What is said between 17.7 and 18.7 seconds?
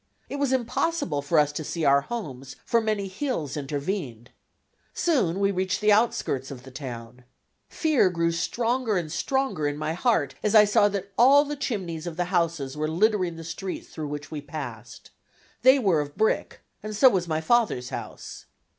house.